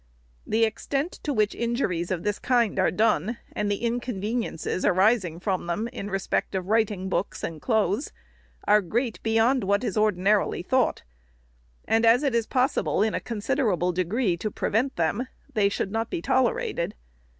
[0.47, 5.67] The extent to which injuries of this kind are done, and the inconveniences arising from
[5.67, 8.11] them in respect of writing books and clothes,
[8.63, 11.03] are great beyond what is ordinarily thought;
[11.87, 16.09] and, as it is possible in a considerable degree to prevent them, they should not
[16.09, 16.95] be tolerated.